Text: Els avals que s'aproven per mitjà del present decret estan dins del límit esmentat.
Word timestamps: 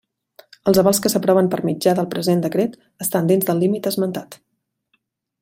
Els 0.71 0.77
avals 0.83 1.01
que 1.03 1.11
s'aproven 1.13 1.49
per 1.51 1.59
mitjà 1.69 1.93
del 1.99 2.09
present 2.15 2.41
decret 2.47 2.75
estan 3.07 3.31
dins 3.33 3.47
del 3.51 3.63
límit 3.67 3.93
esmentat. 3.93 4.41